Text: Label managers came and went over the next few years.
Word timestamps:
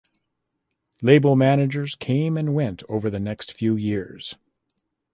Label 1.03 1.35
managers 1.35 1.93
came 1.93 2.35
and 2.35 2.55
went 2.55 2.81
over 2.89 3.11
the 3.11 3.19
next 3.19 3.51
few 3.53 3.75
years. 3.75 4.33